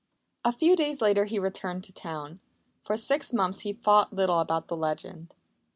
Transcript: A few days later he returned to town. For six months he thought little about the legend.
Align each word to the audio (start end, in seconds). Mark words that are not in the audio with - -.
A 0.43 0.51
few 0.51 0.75
days 0.75 0.99
later 0.99 1.25
he 1.25 1.37
returned 1.37 1.83
to 1.83 1.93
town. 1.93 2.39
For 2.81 2.97
six 2.97 3.31
months 3.31 3.59
he 3.59 3.73
thought 3.73 4.11
little 4.11 4.39
about 4.39 4.67
the 4.67 4.75
legend. 4.75 5.35